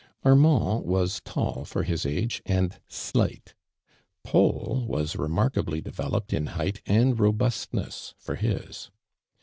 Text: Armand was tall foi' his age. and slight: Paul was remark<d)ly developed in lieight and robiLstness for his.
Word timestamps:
Armand 0.25 0.83
was 0.85 1.21
tall 1.23 1.63
foi' 1.63 1.83
his 1.83 2.07
age. 2.07 2.41
and 2.43 2.79
slight: 2.87 3.53
Paul 4.23 4.87
was 4.87 5.15
remark<d)ly 5.15 5.79
developed 5.83 6.33
in 6.33 6.45
lieight 6.47 6.81
and 6.87 7.15
robiLstness 7.17 8.15
for 8.17 8.33
his. 8.33 8.89